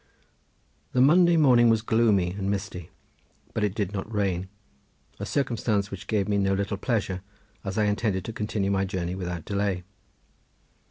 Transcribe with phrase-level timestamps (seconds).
[0.93, 2.89] The Monday morning was gloomy and misty,
[3.53, 4.49] but it did not rain,
[5.19, 7.21] a circumstance which gave me no little pleasure,
[7.63, 9.83] as I intended to continue my journey without delay.